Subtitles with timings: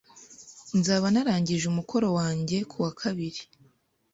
[0.79, 3.41] Nzaba narangije umukoro wanjye kuwa kabiri